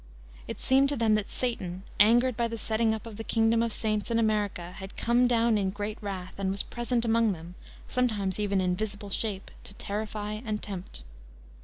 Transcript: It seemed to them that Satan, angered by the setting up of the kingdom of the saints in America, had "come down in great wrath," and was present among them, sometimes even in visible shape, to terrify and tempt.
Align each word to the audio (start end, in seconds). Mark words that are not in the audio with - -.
It 0.47 0.59
seemed 0.59 0.89
to 0.89 0.95
them 0.95 1.13
that 1.13 1.29
Satan, 1.29 1.83
angered 1.99 2.35
by 2.35 2.47
the 2.47 2.57
setting 2.57 2.91
up 2.91 3.05
of 3.05 3.17
the 3.17 3.23
kingdom 3.23 3.61
of 3.61 3.69
the 3.69 3.77
saints 3.77 4.09
in 4.09 4.17
America, 4.17 4.71
had 4.77 4.97
"come 4.97 5.27
down 5.27 5.59
in 5.59 5.69
great 5.69 6.01
wrath," 6.01 6.39
and 6.39 6.49
was 6.49 6.63
present 6.63 7.05
among 7.05 7.33
them, 7.33 7.53
sometimes 7.87 8.39
even 8.39 8.59
in 8.61 8.75
visible 8.75 9.11
shape, 9.11 9.51
to 9.63 9.75
terrify 9.75 10.39
and 10.43 10.63
tempt. 10.63 11.03